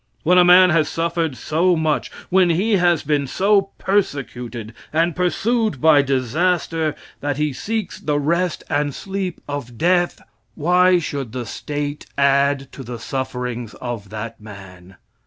[0.23, 5.79] When a man has suffered so much, when he has been so persecuted and pursued
[5.79, 10.19] by disaster that he seeks the rest and sleep of death,
[10.55, 14.95] why should the State add to the sufferings of that man?